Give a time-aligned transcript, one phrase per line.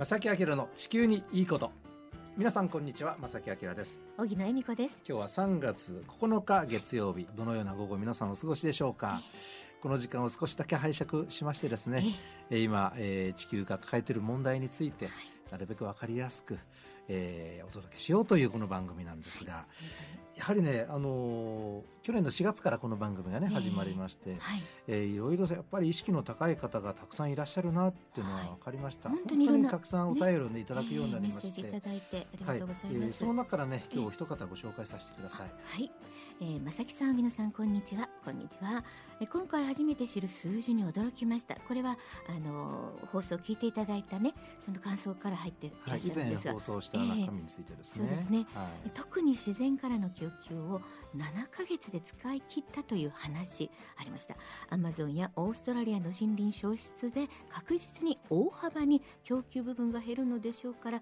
[0.00, 1.72] 正木明の地球にいいこと。
[2.34, 4.00] 皆さんこんにちは正木明です。
[4.16, 5.02] 小木野恵美子です。
[5.06, 9.20] 今日は3月9日月曜日どのような午後皆さんお過ごしでしょうか。
[9.82, 12.02] この時間を少しだけ拝借しましてですね、
[12.48, 15.14] えー、今、えー、地球が抱えている問題について、はい、
[15.52, 16.58] なるべく分かりやすく、
[17.12, 19.66] えー、お届けしようというこの番組なんですが、
[20.36, 29.08] やはりね、あのー、去年の4月からこの番組がね、始まりまして、はい、えー、いろいろやっぱり意識の高い方がたくさんいらっしゃるなっていうのは分かりました。
[29.08, 31.46] はい、本当にたくさんお便りをね、いただくようになりまして。
[31.46, 32.86] メッセージいただいてありがとうございます。
[32.86, 35.50] はい、えー、その中からね、今日一方ご紹介させてください。
[35.62, 35.90] はい。
[36.40, 38.08] えー、正木さん、荻野さん、こんにちは。
[38.24, 38.82] こんにちは。
[39.20, 41.56] え今回初めて知る数字に驚きました。
[41.68, 41.98] これは、
[42.28, 46.52] あのー、放送を聞いていただいたね、その感想から入っていらっしゃるんですが。
[46.52, 48.06] はい、以前放送した中身についてですね。
[48.08, 48.46] そうですね。
[48.54, 50.80] はい、特に自然からの供給を
[51.16, 54.36] 7ヶ月で使い切ったという話ありました。
[54.68, 61.00] アマゾンやオーストラリアの森林消失で確実に大幅に供給部分が減るのでしょうから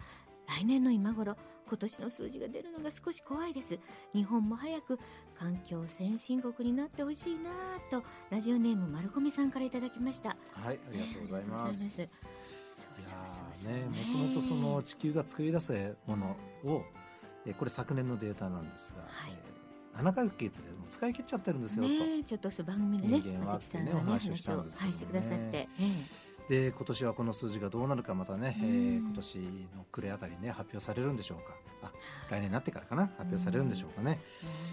[0.49, 1.37] 来年の今頃
[1.69, 3.79] 今年の数字が出るのが少し怖いです。
[4.15, 4.99] 日本も早く
[5.39, 7.51] 環境先進国になってほしいな
[7.91, 10.37] とラジオネーム丸込さんからいただきました。
[10.53, 12.48] はいありがとうございます
[13.63, 16.83] いやねもともとその地球が作り出すものを
[17.47, 21.89] えこれ昨年のデータなんですが、はい、7か月でも使い切っちゃってるんですよと、
[22.25, 25.69] ちょっと番組でね人間はってねお話をしたんですけど、ね、してくださって、
[26.49, 29.39] で今年はこの数字がどうなるかまたね、えー、今年
[29.77, 31.57] の暮れあたりね発表されるんでしょうか。
[31.81, 31.93] あ
[32.29, 34.19] 来年になってからかな発表されるんでしょうかね。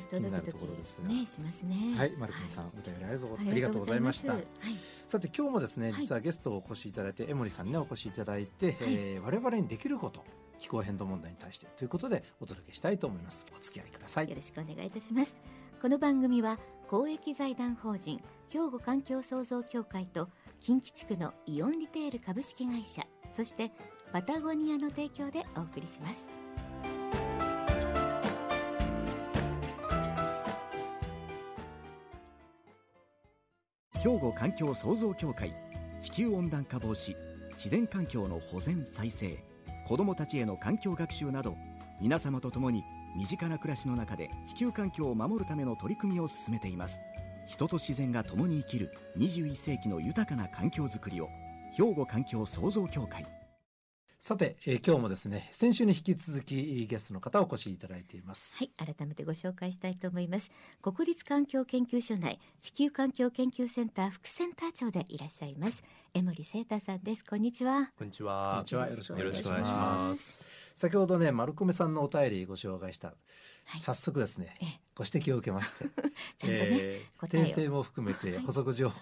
[0.10, 1.96] 気になるところですが、ね、しますね。
[1.98, 4.46] はいマルコンさん、はい、お便りありがとうございました、はい、
[5.06, 10.24] さて今日もですね実はゲストをお越しいただいて江森さんに、ね、お越しいただいて、はい、えー、我々にできること
[10.60, 13.46] 気候変動問題に対してということでお届けしたいと思います。
[13.54, 14.30] お付き合いください。
[14.30, 15.42] よろしくお願いいたします。
[15.82, 20.30] この番組は公益財団法人兵庫環境創造協会と
[20.66, 23.72] 近畿地区のイオンリテール株式会社そして
[24.12, 26.32] パタゴニアの提供でお送りします。
[33.94, 35.54] 兵庫環境創造協会
[36.02, 37.16] 地球温暖化防止
[37.52, 39.38] 自然環境の保全再生
[39.88, 41.56] 子どもたちへの環境学習など
[42.02, 42.84] 皆様と共に
[43.16, 47.00] 身近な暮らしの中で地球環境を守るための取り組みを進めています。
[47.48, 51.30] 人と自然が共に生きる21世紀の豊かな環境づくりを
[51.74, 53.26] 兵庫環境創造協会。
[54.20, 58.58] さて、えー、今日もですね先週に引き続きゲストの方をお越しいただいています。
[58.58, 60.52] はい改めてご紹介したいと思います。
[60.82, 65.84] 国立環境研究所内地球環境研究センター副センター長でいらっしゃいます
[66.16, 67.24] 江森聖太さんです。
[67.24, 67.92] こんにちは。
[67.98, 68.54] こんにちは。
[68.54, 68.90] こんにちは。
[68.90, 73.14] よろしくお願いします先ほどね丸込さんのお便りご紹介した、は
[73.78, 74.56] い、早速ですね
[74.94, 75.92] ご指摘を受けまして、 ね、
[76.44, 78.96] えー、訂正も含めて補足情報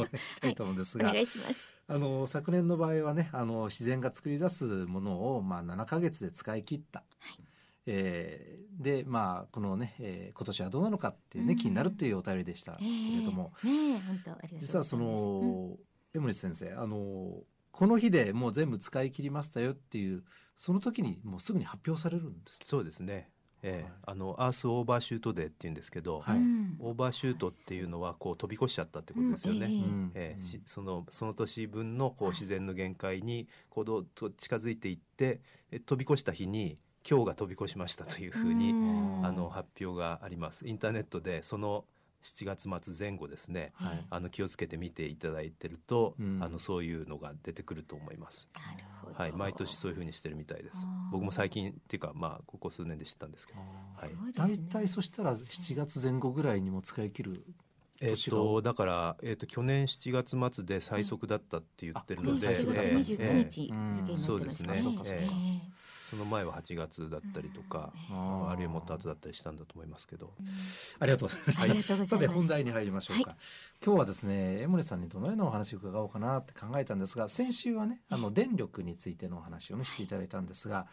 [0.00, 1.74] をお願いしたいと思うんですが、はい、お願いします。
[1.86, 7.40] あの昨年の場合はねあの自然が作り出すものをまあ7か月で使い切った、はい。
[7.86, 15.78] えー、でまあこのね、えー、今年はどうなのかっていうね、うん、気になるっていうお便りでしたけれども、えー、ね本当実はその、うん。
[16.16, 17.42] 江守先生あの
[17.72, 20.22] この日でもう全部使い切りましたよっていう
[20.56, 23.30] その時にもうすぐに発表されるんですそうですね。
[23.66, 26.38] えー、はい、あの Earth Overshoot Day っていうんですけど、はい、
[26.80, 29.66] overshoot っていうのはこう飛び越しちゃったってことですよね。
[29.66, 36.78] うんえー、えー、そのその年分のこう自然の限界に行動と近づいていって、え飛び越した日に
[37.08, 38.70] 今日が飛び越しましたというふうに
[39.22, 40.68] あの発表があります。
[40.68, 41.86] インターネットでその
[42.24, 48.48] 7月末前後ですね、はい、あの気をつけて見ていただいてると、うん、あのそういうのが出てくると思います。
[49.16, 50.76] はい、毎年そういうふうにしてるみたいです。
[51.12, 54.10] 僕も最近っていうかまあここ数年で知ったんですけど、はい。
[54.34, 57.44] 大体そしたら7月前後ぐらいにも使い切る。
[58.00, 64.78] えー、とだから、えー、と去年7月末で最速だったって言ってるので、えー、そうですね。
[66.14, 70.32] えーその前は8月だったりとか、あるいはもっと後だったりしたんだと思いますけど、
[71.00, 73.38] ありがとうございましたさて本題に入りましょうか、はい、
[73.84, 80.86] 今日はですね江森さんにどのようなお話を伺おうかなって考えたんですが先週はねあの電力についてのお話をねしていただいたんですが、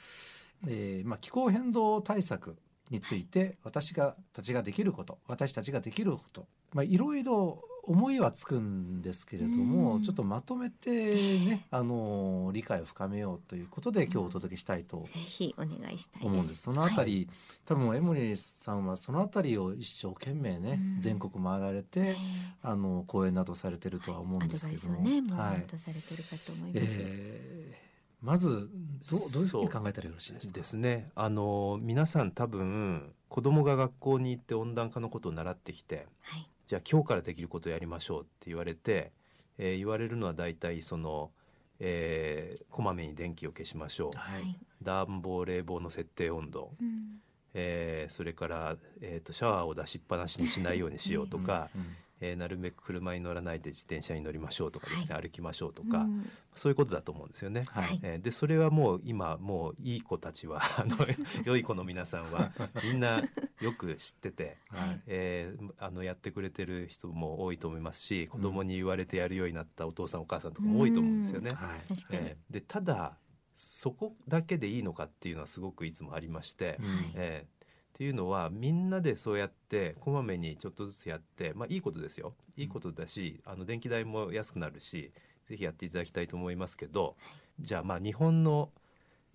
[0.67, 2.57] えーまあ、気候変動対策
[2.89, 16.61] について私がたちができること私たちができることまあいろいろ思いはつくんですけれども、ちょっとまとめてね、 あの理解を深めようということで今日お届けしたいと、ぜひお願いしたい思うんです。
[16.61, 22.15] そのあたり、はい、多分江森さんはそのあたりを一生懸命ね、全国回られて、
[22.61, 26.97] あの講演などされてるとは思うんですけども、ね、もうはい、されてるかと思います。
[26.99, 27.91] えー
[28.21, 28.69] まず
[29.09, 30.53] どどういうふうに考えたらよろしいですか？
[30.53, 31.09] ですね。
[31.15, 39.11] あの皆さん多分子供が学校に行って温暖化のことを習ってきて、はい、じゃあ今日からできることをやりましょうって言われて、
[39.57, 41.31] えー、言われるのは大体その、
[41.79, 47.19] えー、こまめに電気を消しましょう、はい、暖房冷房の設定温度、うん、
[47.53, 51.87] えー、それから、えーと、シャワーを出しっぱなしにしないようにしようとか、うんうん
[52.21, 57.65] えー、なるべく車に乗らないで自転車に乗りましょうとかですね、はい、歩きましょうとか、うん、そういうことだと思うんですよね。
[57.69, 60.95] はい、えー、でそれはもう今もういい子たちは あの
[61.43, 62.53] 良い子の皆さんは
[62.83, 63.23] みんな
[63.59, 71.53] よく知ってて、はい、えー、あのやってくれてる人も多いと思いますし子供に言われてやるようになったお父さんお母さんとかも多いと思うんですよね。
[71.53, 71.79] はい
[72.11, 73.17] えー、でただ
[73.53, 76.77] そこだけでいいのかっていうのはすごくいつもありまして、
[77.15, 77.60] えー
[78.01, 82.33] っていうのはみんなでそうやってこまめにちょっとずつやってまあいいことですよ。
[82.57, 85.11] いいことだしあの電気代も安くなるし
[85.45, 87.15] ぜひやっていただきたいと思いますけど
[87.59, 88.71] じゃあまあ日本の、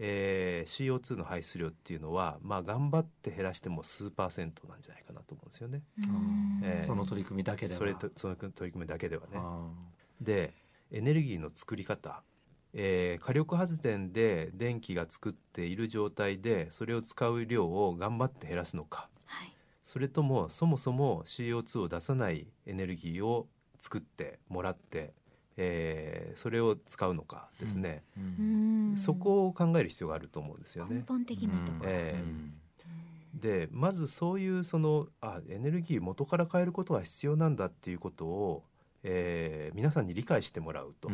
[0.01, 5.83] えー、CO2 の排出量っていうのはまあ頑張って減らしても数パーセントなんじゃないかなと思うんですよね。
[6.65, 7.79] えー、その取り組みだけでは。
[7.79, 9.39] それとその取り組みだけではね。
[10.21, 10.55] で
[10.91, 12.25] エネルギーの作り方
[12.79, 19.53] えー、火力発電で電気が作っている状態でそれを使う量を頑張って減らすのか、はい、
[19.83, 25.15] それともそもそも CO2 を出さないエネルギーを作ってもらって、
[25.57, 28.91] えー、それを使うのかですね、うん。
[28.91, 30.97] うん、そこを考える必要があると思うんですよね。
[30.97, 38.65] 根本的なところ、えー、でまずそういうそのあエネルギー元から変えることが必要なんだっていうことを、
[39.03, 41.11] えー、皆さんに理解してもらうと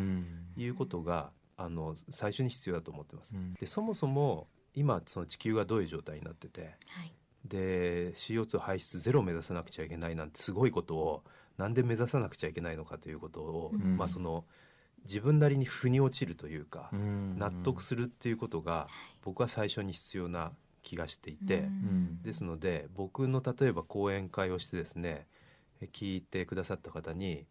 [0.56, 3.34] いうことが、あの最初に必要だと思ってます。
[3.34, 6.69] うん、でそもそも今その地球がどういう状態になってて、は
[7.04, 7.12] い、
[7.44, 11.22] で CO2 排出ゼロを目指さなくちゃいけないなんてすごいことを
[11.58, 14.44] なんで目指さなくちゃいけないのかということを、うん、まあその
[15.04, 18.88] 自分なりに腑に落ちるというか、うん、納得するっていうことが
[19.22, 20.52] 僕は最初に必要な
[20.82, 21.69] 気がしていて、
[22.22, 25.26] ですので僕の例えば講演会をしてですね
[25.93, 27.46] 聞いてくださった方に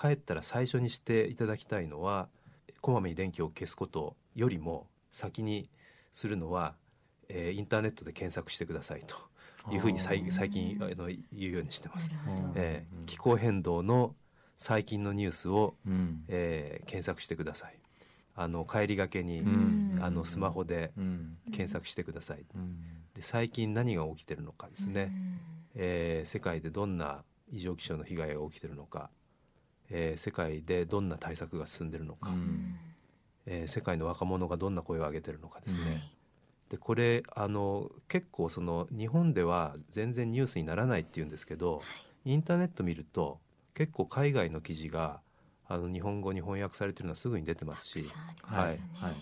[0.00, 2.28] 帰ったら最初にしていただきたいのは
[2.86, 5.68] こまめに電気を消すことよりも先に
[6.12, 6.76] するのは、
[7.28, 9.16] えー、インターネットで検索してくださいと
[9.72, 12.08] いうふうに最近あの言うようにしてます。
[12.54, 14.14] えー、気候変動の
[14.56, 17.80] 最近のニュースを、うん、えー、検索してください。
[18.36, 20.92] あの帰りがけに、うん、あのスマホで
[21.46, 22.44] 検索してください。
[22.54, 22.76] うん、
[23.14, 25.40] で最近何が起きてるのかですね、うん、
[25.74, 29.10] えー、世界でどんな異常気象の被害が起きてるのか、
[29.90, 32.76] えー、世界でどんな対策が進んでるのか、うん、
[33.46, 36.10] えー、世界の若者がどんな声を上げてるのかですね、はい、
[36.70, 41.82] でこれあの結構その日本では全然ニュースにならないっていうんですけど、は
[42.24, 43.38] い、インターネット見ると
[43.74, 45.20] 結構海外の記事が
[45.68, 48.04] あの日本語に翻訳されてるのはすぐに出てますし、
[48.42, 49.14] はい、はい、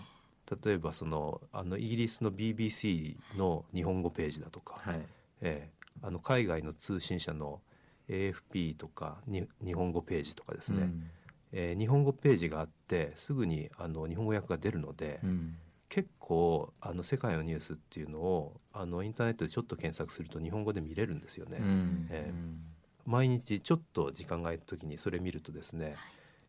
[0.63, 5.01] 例えばそのあのイギリスの BBC の日本語ページだとか、はい、
[5.41, 7.61] えー、あの海外の通信社の
[8.09, 11.03] AFP とかに日本語ページとかですね、うん、
[11.51, 15.55] えー、日本語ページがあってすぐにあの日本語訳が出るので、うん、
[15.89, 21.57] 結構あの世界のニュースっていうのをあのインターネットでちょっと検索すると日本語で見れるんですよね。
[21.59, 25.95] うん、えー、毎日ちょっと時間が空いた時にそれ見るとですね、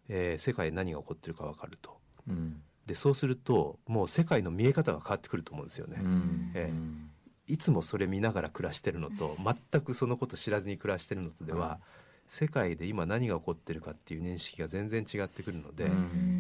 [0.08, 1.97] えー、世界何が起こってるか分かると。
[2.87, 5.97] でそうするともう世界の見え方が変わってくると思うんですよね。
[6.55, 7.15] えー
[7.48, 11.78] いつもそれ見ながら暮らしてるのと全くそのこと知らずに暮らしてるのとでは、
[12.28, 15.88] 世界で今何が起こってるかっていう認識が全然違ってくるので、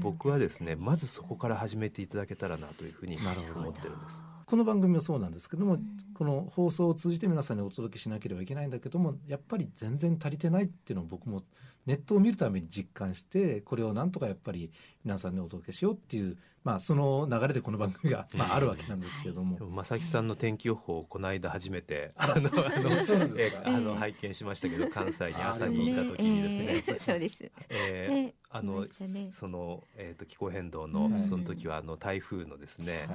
[0.00, 4.20] 僕はですねまずそこから始めていただけたらなというふうに思ってるんです。
[4.46, 5.78] この番組もそうなんですけども、
[6.14, 11.42] この放送を通じて皆さんにお届けしなければいけないんだけどもやっぱり全然足りてないっていうのを僕も
[11.84, 14.70] ネットを見るために実感してこれをなんとかやっぱり
[15.06, 16.36] 皆さんにお届けしようっていう
[16.66, 19.56] まあ、その流れでこの番組が、まあ、あるわけなんですけれども。
[19.68, 26.98] 正木さんの天気予報をこの間初めて、 あの、あの、あの、拝見しましたけど、関西に朝に行った時にですね。
[26.98, 27.48] そうです。
[27.68, 28.84] えー、あの、
[29.30, 33.08] その、えっ、と、気候変動の、その時は、あの、台風のですね、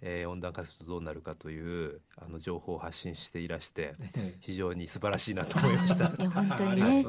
[0.00, 3.94] えー、温暖化するとどうなるかという、あの、情報を発信していらして、
[4.40, 6.06] 非常に素晴らしいなと思いました。
[6.06, 7.06] いや、本当にね。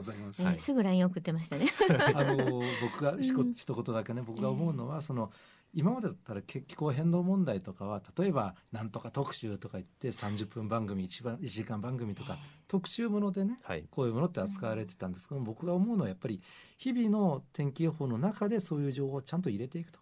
[0.60, 1.66] すぐ LINE 送ってましたね。
[2.14, 5.32] あの、僕が、ひと言だけね、僕が思うのは、その、
[5.74, 16.42] 今までだったら気候変動問題とかは例えば「なんとか特集」とか言って30分番組 1, 番1時間番組とか特集ものでね、はい、こういうものって扱われてたんですけど僕が思うのはやっぱり
[16.78, 20.00] 日々の天気予報の中でそういう情報をちゃんと入れていくと。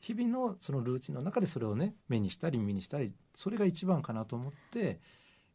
[0.00, 4.98] 日々のそのルーチンの中でそれをね目にしたり耳にしたりそれが一番かなと思って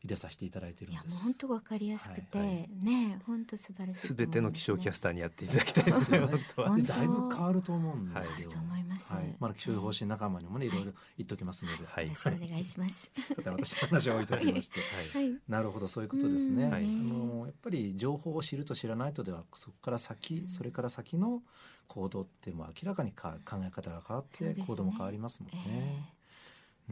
[0.04, 1.16] 入れさせていただいてるんです。
[1.16, 6.20] いや本当わかりやすくて、はいはい、ね本当素晴らしいすべての気象キャスターにやっていただきたいですね。
[6.25, 6.77] 本当は。
[6.77, 8.48] だいぶ変わると思うんですよ。
[8.48, 9.13] はい、と思います。
[9.13, 10.70] はい、まだ気象予報士仲間にもねい。
[10.70, 13.12] ろいろ言っときますので、はい、よろしくお願いします。
[13.36, 14.80] ただ私の話は置いときまして、
[15.13, 16.66] はい、なるほどそういうことですね。
[16.66, 21.42] あのやっぱり情報を知ると知らないとではそこから先それから先の
[21.88, 26.13] 行動ってもう明らかにか考え方が変わって行動も変わりますもんね。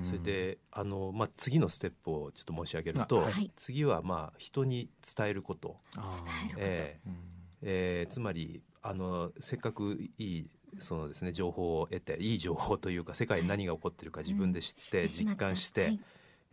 [0.03, 5.77] それであの、まあ、次のステップをちょっと申し上げると、はい、次はまあ人に伝えること。
[5.93, 7.11] 伝えること、えー
[7.61, 10.49] えー、つまりあのせっかくいい
[10.79, 15.99] そのですね情報を得ていい情報というか世界に何が起こってるか自分で知って、実感して、はい、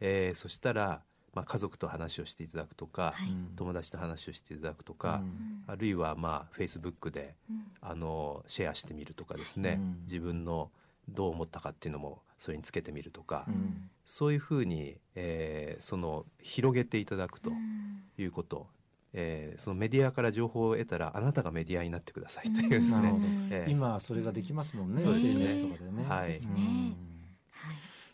[0.00, 1.02] えー、そしたら、
[1.34, 10.70] まあ、家族と話をしていただくとか、はい、友達と話をしていただくとか、うん、あるいはまあフェイスブックで、うん、あのシェアしてみるとかですね、うん、自分の
[11.08, 13.46] どう思ったかっていうのもそれにつけてみるとか、
[14.04, 17.50] そういうふうに、えー、その広げていただくと
[18.18, 18.66] いうこと、
[19.12, 23.14] えー、そのメディアから情報を得たらあなたがメディアになってくださいというですね、
[23.50, 26.04] えー、今それができますもんね、SNS とかでね。
[26.08, 26.40] はい、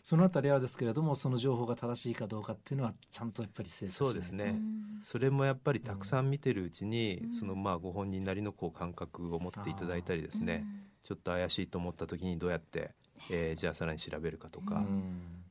[0.03, 4.55] そのあたりはですけれどもその情報が正しいかどうかっていうのはちゃんとやっぱりそうですね。
[5.01, 10.65] それもやっぱりたくさん見てるうちに、そのまあご本人なりのこう感覚を持っていただいたりですね
[11.03, 12.91] ちょっと怪しいと思った時にどうやって、
[13.29, 14.83] えー、じゃあさらに調べるかとか、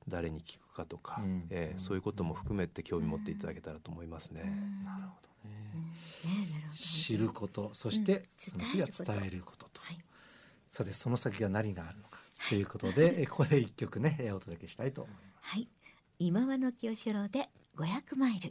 [0.08, 4.42] 誰に聞くかとか、えー、そういうことも含めて興味持っていただけたらと思いますね。
[4.84, 5.28] なるほど
[6.74, 9.80] 知ることそしてその次は伝えることと、
[10.70, 15.54] さてその先が何があるのかということで、ここで一曲ねお届けしたいと思います。
[15.54, 15.68] はい、
[16.18, 18.50] 今和の清志郎で500マイル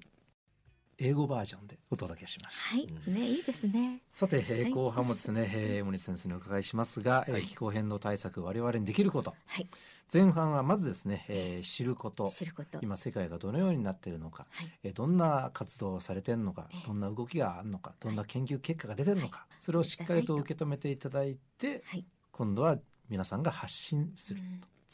[1.00, 2.76] 英語バージョンでお届けしました。
[2.76, 4.02] はい、ね、いいですね。
[4.12, 9.36] さて、えー、後半もですね、えー、森先生にお伺いしますが、はい、気候変動対策我々にできること。
[9.46, 9.68] はい。
[10.12, 12.30] 前半はまずですね、えー、知ること。
[12.30, 12.80] 知ること。
[12.82, 17.94] 今世界がどのようになっているのか、はい、えー、どんな活動をされているのか、えー、どんな動きがあるのか。
[18.00, 24.42] どんな研究結果が出てるのか、はい、それをしっかりと受け止めていただいて、はい、今度は皆さんが発信する、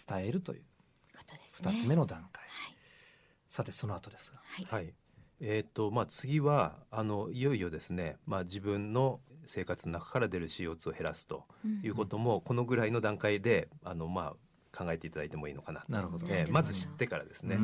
[0.05, 0.63] 伝えるという
[1.61, 2.43] 2つ目の段階、
[3.47, 4.41] さてその後ですが。
[4.67, 4.93] はい
[5.45, 11.43] えーとまあ、次はあのいよいよですね、まあ、自分の生活の中から出る CO2 を減らすと
[11.83, 14.35] いうことも、このぐらいの段階であの、ま
[14.73, 15.83] あ、考えていただいてもいいのかな。
[15.89, 17.57] なるほど、えー、まず知ってからですね、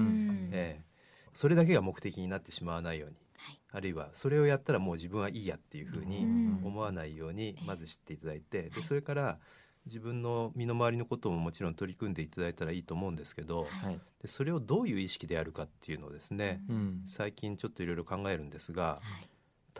[0.51, 6.25] えー、それだけが目的になってしまわないように、はい、あるいはそれをやったらもう自分はいいやっていうふうに
[6.65, 9.39] 思わないようにまず知っていただいて、でそれから
[9.85, 18.99] 自分の身の回りのことももちろん取り組んでいただいたらいいと思うんですけど、はい、でそれをどういう意識でやるかっていうのをですね、うん、最近ちょっといろいろ考えるんですが、は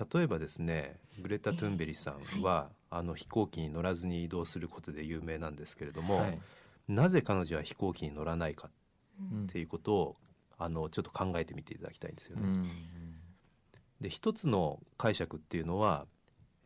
[0.02, 6.26] い、例えばですねグレタ・トゥンベリさんは、えーはい、あの飛行機に乗らずに移動することで有名なんですけれども、
[6.88, 8.70] なぜ彼女は飛行機に乗らないか
[9.22, 10.16] っていうことを、
[10.58, 12.70] あのちょっと考えてみていただきたいんですよね。
[14.02, 16.06] で一つの解釈っていうのは、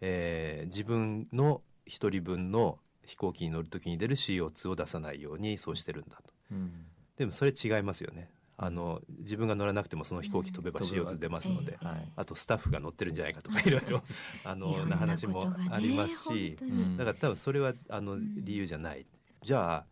[0.02, 6.72] えー、自分の一人分の飛行機に乗る時に出る CO2 を出さないようにそうしてるんだと、うん、
[7.18, 8.30] でもそれ違いますよね。
[8.56, 14.04] あの自分が乗らなくてもその飛行機飛べば CO2 出ますので、うん、あとスタッフが乗ってるんじゃないかとかいろいろ
[14.44, 16.58] あのな話もありますし、
[16.98, 19.06] だから多分それはあの理由じゃない。
[19.42, 19.86] じゃあ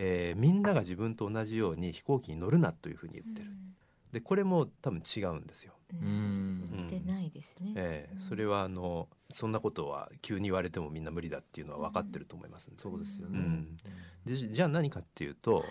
[0.00, 3.50] えー、みんなが自分と同じように飛行機に乗るなというふうに言ってる。
[4.12, 5.74] でこれも多分違うんですよ。
[7.08, 7.72] ないですね。
[7.74, 13.38] ええー、それはあのそんなことは急に言われてもみんな無理だっていうのは分かってると思います、ね、そうですよね。
[13.38, 13.76] うん、
[14.24, 15.66] でじゃあ何かっていうと、はい、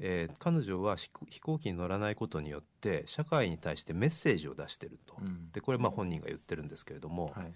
[0.00, 5.16] えー、彼女は飛行機に乗らないことによって社会に対してメッセージを出してると。
[5.20, 7.52] うん、でこれまあ本人が言ってるんですけれども、はい、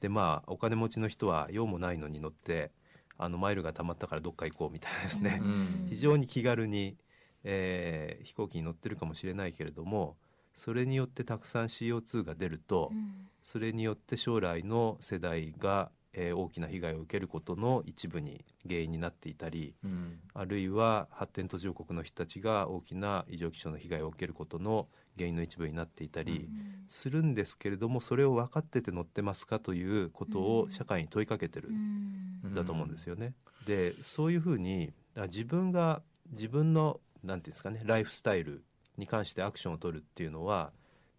[0.00, 2.72] でまあお金持ちの人は用もないのに乗って
[3.18, 6.96] あのマイルがたまったからどっか行こうみたいなですね、うん、非常に気軽に、
[7.42, 10.16] えー、飛行機に乗ってるかもしれないけれども
[10.58, 26.48] それによってたくさん CO2 が出ると、うん、それによって将来の世代が、えー、大きな被害を受けることの一部に原因になっていたり、うん、あるいは発展途上国の人たちが大きな異常気象の被害を受けることの原因の一部になっていたり
[26.88, 32.52] するんですけれどもそれを分かってて乗ってますかということを社会に問いかけてるん。
[32.52, 33.34] だと思うんですよね。
[33.66, 34.92] でそういうふうに
[35.28, 38.64] 自分が自分のなんていうんですかねライフスタイル
[38.98, 40.72] に関してアクションを取るっていうのは、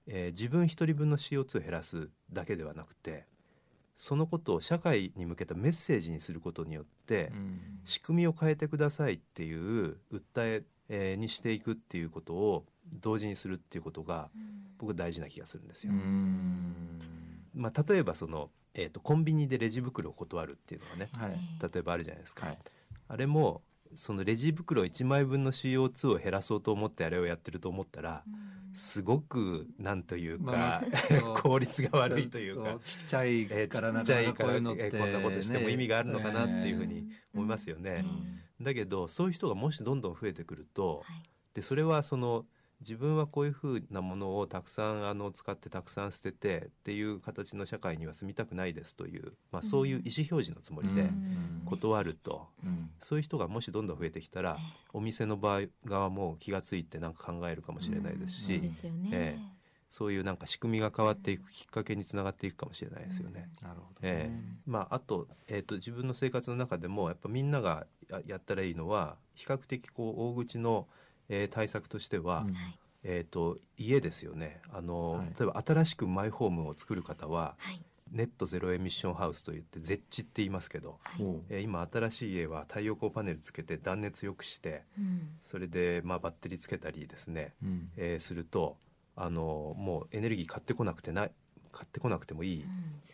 [0.05, 3.25] えー、自分一人分の CO2 を減らすだけではなくて
[3.95, 7.33] そのことを社会に向けたメッセージにすることによって、
[7.83, 12.65] 仕組みを変えてくださいっていう訴ええー、にしていくっていうことを
[12.99, 14.29] 同時にするっていうことが
[14.77, 15.93] 僕大事な気がするんですよ。
[17.53, 21.31] まあ、例えばその、えーと、コンビニでレジ袋を断るっていうのはね、はい、
[21.61, 22.47] 例えばあるじゃないですか。
[22.47, 22.57] はい、
[23.07, 23.61] あれも
[23.95, 28.23] そのレジ袋1枚分の CO2 を減らそうと思ってあれをやってると思ったら、
[28.73, 30.81] すごくなんというか、まあ、
[31.41, 32.79] 効率が悪いというか。
[32.83, 38.05] ちっちゃいからなかなかこういうのって、えー、こんなことしても意味があるのかなっていうふうに思いますよね。
[38.61, 42.45] だけどそういう人がもしどんどん増えてくると、はい、でそれはその
[42.81, 51.09] 自分はこういうふうなものをたくさんあの使ってたくさん捨ててっていう形の社会には住みたくないですという、まあ、そういう意思表示のつもりで
[51.65, 52.47] 断ると、
[53.01, 54.57] そういう人がもしどんどん増えてきたら、
[54.93, 58.61] お店の場合側も気が付いて何か考えるかもしれないですし、
[59.11, 59.59] ええ。
[59.89, 63.49] そういうなんか仕組みが変わっていくきっかけにつながっていくかもしれないですよね。
[63.61, 64.59] なるほど、ええ。
[64.65, 67.87] まああとえっ、ー、と自分の生活の中でもやっぱみんなが
[68.25, 70.87] やったらいいのは比較的こう大口の
[71.29, 72.55] えー、対策としては、うん、
[73.03, 74.61] えーと、家ですよね。
[74.73, 77.81] あの、はい、例えば新しくマイホームを作る方は、はい、
[78.11, 88.77] ネットゼロエミッションハウスといってゼッチって言いますけど、はい、えー、今新しい家は太陽光パネルつけて断熱よくして、うん、それで、まあ、バッテリーつけたりですね、うん、えー、すると
[89.15, 91.31] あのもうエネルギー買ってこなくてない
[91.71, 92.65] 買ってこなくてもいい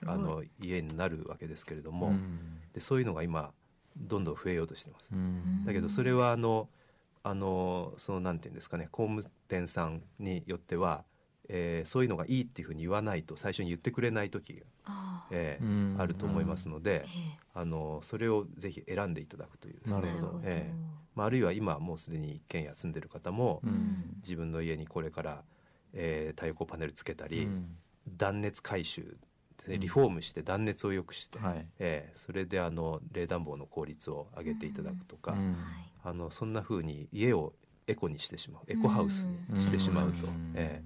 [0.04, 2.40] うん、あの家になるわけですけれども、うん、
[2.74, 3.52] でそういうのが今
[3.98, 5.10] どんどん増えようとしてます。
[5.66, 6.70] だけどそれはあの
[7.26, 11.06] あのそのなんていうんですかね工務店さんによっては、
[11.50, 17.04] えー、そういうのがいいっていうふうに言わないと最初に言ってくれない時があ,、えー、あると思いますので、
[17.56, 20.02] あのそれをぜひ選んでいただくというですね、
[20.44, 20.78] えー
[21.16, 23.60] まあ、あるいは今もうすでに一軒家住んでる方も、
[24.18, 25.44] 自分の家にこれから、
[25.94, 27.48] えー、太陽光パネルつけたり、
[28.08, 29.18] 断熱改修
[29.68, 35.56] リフォームして断熱を良くして、はい、えー、それであの冷暖房の効率を上げていただくとか、うん、
[36.06, 37.54] あのそんなふうに家を
[37.88, 40.18] エコにしてしまうエコハウスにしてしまうと、
[40.54, 40.84] え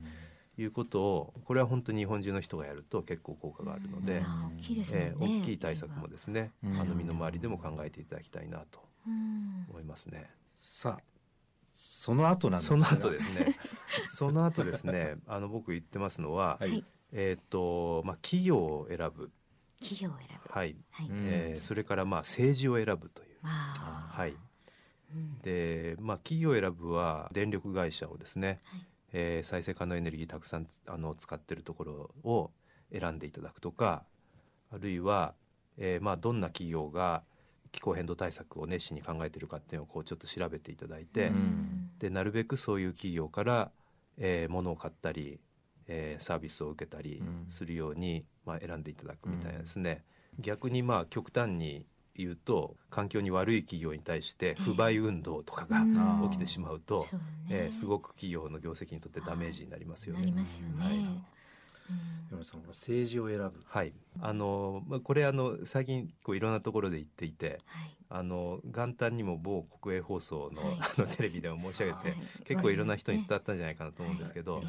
[0.58, 4.24] ー、いうことをこれは本当に日本中の人がやると結構効果があるので、
[4.58, 8.80] 大きいですね、えー、大きい対策もですね、あの身の回りでも考えていただきたいなと
[9.70, 10.30] 思いますね。
[10.58, 11.04] さあ
[11.76, 13.58] その後なんその後ですね。
[14.06, 19.32] その後ですねあの僕言ってますのは、はい、えっ、ー、とまあ企業を選ぶ。
[19.80, 20.50] 企業を選ぶ。
[20.54, 23.40] はい、はい、えー、それからまあ政治を選ぶという。
[23.44, 24.36] はい
[25.44, 28.82] で、まあ、企業選ぶは電力会社をですね、はい、
[29.14, 32.52] えー、再生可能エネルギーたくさんあの使ってるところを
[32.92, 34.04] 選んでいただくとか
[34.72, 35.34] あるいは、
[35.78, 37.24] えーまあ、どんな企業が
[37.72, 43.72] 気候変動対策を熱心に考えてるかっていうのをこうちょっと調べていただいて、うん、でなるべくそういう企業から、
[44.18, 45.40] えー、物を買ったり、
[45.88, 50.04] えー、サービスを受けたりするように、うん、まあ、選んでいただくみたいなですね、
[50.38, 51.86] うん、逆にまあ極端に
[52.20, 57.06] 言うと環境に悪い企業に対して不買運動とかが起きてしまうと、
[57.50, 60.22] えー、えー、すごく企業の業績にとってダメージになりますよね。
[60.22, 60.86] なりますよね。
[60.86, 61.40] はい。
[62.44, 63.54] さん政治を選ぶ。
[63.66, 63.94] はい。
[64.22, 74.62] あの、まあ、これあの最近こういろんなところで言っていて、はい、あの元旦にも某国営放送のはい、 あのテレビでも申し上げて、はい、結構いろんな人に伝わったんじゃないかなと思うんですけど、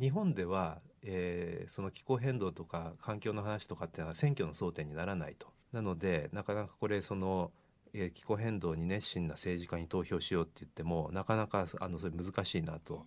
[0.00, 5.48] 日本では、えー、その気候変動とか環境の話とかっていうのは選挙の争点にならないと。
[5.72, 7.50] なのでなかなかこれその、
[7.92, 13.06] えー、気候変動に熱心な政治家に投票しようって言ってもなかなかあのそれ難しいなと、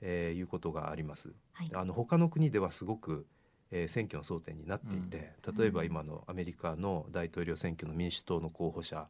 [0.00, 1.32] えー、いうことがあります。
[1.52, 3.26] はい、あの他の国ではすごく
[3.70, 9.08] えー、選挙の争点になっていて、うん、例えば今のアメリカの大統領選挙の民主党の候補者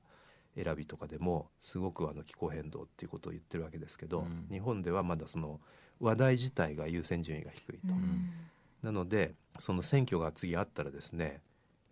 [0.57, 5.61] 選びとかでもすごくあの気候変動っていうことを言ってるわけですけど、うん、日本ではまだその
[6.01, 7.95] 話題自体が優先順位が低いと。
[7.95, 8.31] うん、
[8.83, 11.41] なのでその選挙が次あったらですね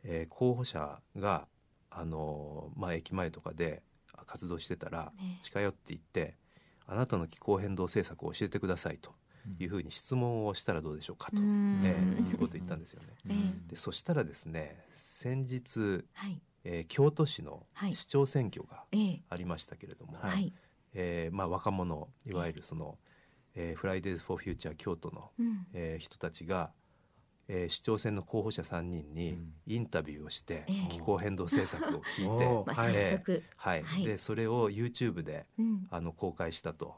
[0.06, 1.48] えー、候補者が
[1.90, 3.82] あの、まあ、駅前とかで
[4.26, 6.36] 活動してたら近寄っていって、
[6.86, 9.14] あなたの気候変動政策を教えてくださいと
[9.58, 13.54] いうふうに質問をしたらどうでしょうかと、えー、いうことを言ったんですよね。
[13.68, 18.84] でそしたらですね先日、はい、えー、京都市の市長選挙が
[19.28, 20.52] ありましたけれども、はい、
[20.94, 22.98] えー、まあ、若者いわゆるその、
[23.54, 26.72] えー、フライデーズ・フォー・フューチャー京都の、うん、えー、人たちが
[27.48, 32.44] えー、市長選の候補者3人にインタビューをして、うん、気候変動政策を聞いて、
[32.92, 36.96] えー、はい、はい、でそれを YouTube で、うん、あの公開したと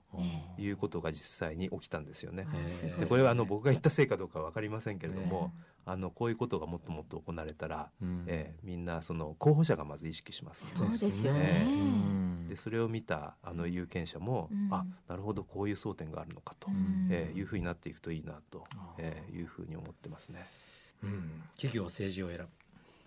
[0.58, 2.46] いうことが実際に起きたんですよね。
[2.98, 5.52] でこれはあの僕が言ったせいかどうか分かりませんけれども、
[5.90, 11.64] あのこういうことがもっともっと行われたら、うん、えー、みんなその候補者がまず意識します、そうですよね。
[11.66, 18.64] えー、でそれを見たあの有権者も、うん、あなるほどこういう争点があるのかと、うん、えー、いうふうになっていくといいなと、
[18.98, 20.46] えー、いうふうに思ってますね。
[21.02, 22.48] うん、企業政治を選ぶ。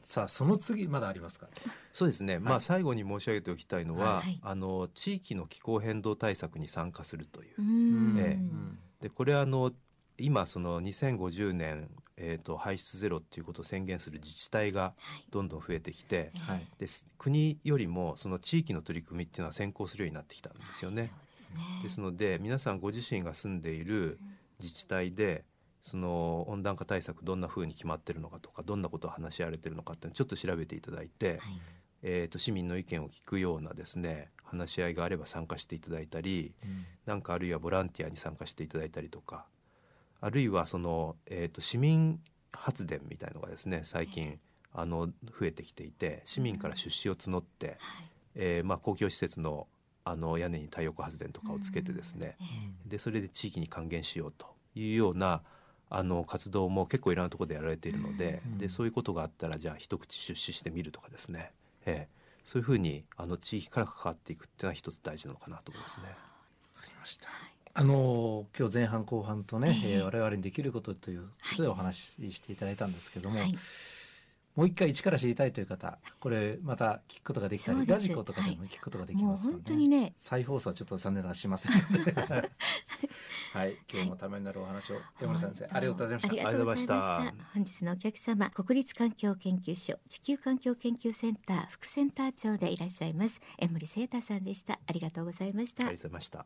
[0.03, 1.47] さあその次まだありますか？
[1.93, 7.61] そうですね、はい、まあ最後に申し上げておきたいのは、はい、あの地域の気候変動対策に参加するという。
[7.61, 9.71] うえー、でこれはあの
[10.17, 11.89] 今その2050年、
[12.23, 14.93] えーと、排出ゼロっていうことを宣言する自治体が
[15.31, 16.85] どんどん増えてきて、はい、で
[17.17, 21.01] 国よりもその地域の取り組みっていうのは先行するようになってきたんですよね。
[21.01, 21.83] はい、ですね。
[21.83, 24.19] ですので皆さんご自身が住んでいる
[24.59, 25.43] 自治体で
[25.81, 31.39] その温暖化対策どんなふうに決まってるのかとかどんなことを話し合われてるのかってちょっと調べていただいて、はい、
[32.03, 39.45] えーと、市民の意見を聞くようなですね話し合いがあれば参加していただいたり、うん、なんかあるいはボランティアに参加していただいたりとか
[40.21, 42.19] あるいはその、えーと、市民
[42.53, 44.39] 発電みたいのがですね最近
[44.73, 47.75] あの増えてきていて市民から出資を募って、うん、
[48.35, 49.67] えー、まあ、公共施設の
[50.03, 52.35] あの屋根に太陽光発電とかをつけてですね、
[52.83, 55.43] うん、でそれで地域に還元しようというような
[55.91, 61.51] あの活動も結構いろんなところでやられているのでうん、でそういうことがあったらじゃあ一口出資してみるとかですね、
[61.85, 66.07] えー、そういうふうにあの地域から関わっていくっていうのは一つ大事なのかなと思いますね。
[66.75, 67.27] わかりました
[67.73, 73.57] あの今日前半後半とね、えー、我々にできることということでお話ししていただいたんですけども、はい、
[74.55, 80.13] もう一回一から知りたいという方これまた聞くことができたりラジコとかでも聞くことができますので、ね、本当にね。
[80.17, 81.71] 再放送はちょっと残念ながらしません。
[81.73, 82.13] の で
[83.53, 83.77] はい。
[83.91, 86.27] 今日もためになるお話を山村先生ありがとうございました。
[86.27, 87.33] ありがとうございました。
[87.53, 94.79] 本日のお客様国立環境研究所地球環境研究センター副センター長でいらっしゃいます江森聖太さんでした。
[94.85, 95.85] ありがとうございました。
[95.85, 96.45] ありがとうございました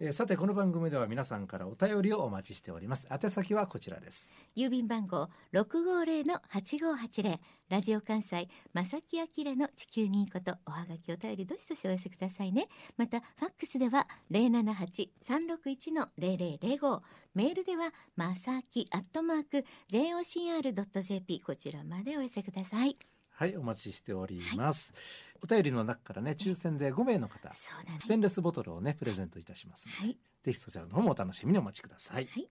[0.00, 3.08] えー、さてこの番組では皆さんからお便りをお待ちしております。
[3.10, 4.36] 宛先はこちらです。
[4.56, 7.40] 郵便番号六五零の八五八零。
[7.68, 10.54] ラジオ関西正木明の地球にいいこと。
[10.66, 12.68] おはがきお便りどしどしお寄せくださいね。
[12.96, 17.02] またファックスでは零七八三六一の零零零五。
[17.34, 22.96] メールではまさきアットマーク jocr ドット jp こちらまでお寄せください。
[23.38, 24.98] はいお待ちしております、は
[25.38, 25.60] い。
[25.60, 27.70] お便りの中からね抽選で5名の方、ス
[28.08, 32.48] テンレスボトルをねプレゼントいたしますので、はい、ぜひそちらの方もお楽しみにお待ちください、はい、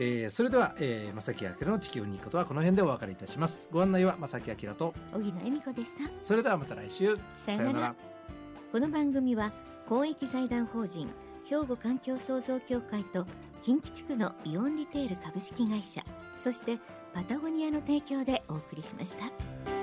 [0.00, 3.68] えー、それでは、えー、正木明の地球にいいことはこの辺でお別れいたします。
[3.70, 6.10] ご案内は正木明と荻野恵美子でした。
[6.24, 7.16] それではまた来週。
[7.36, 7.94] さようなら。
[8.72, 9.52] この番組は
[9.88, 11.08] 公益財団法人
[11.44, 13.24] 兵庫環境創造協会と
[13.62, 16.04] 近畿地区のイオンリテール株式会社
[16.36, 16.78] そして
[17.14, 19.77] パタゴニアの提供でお送りしました。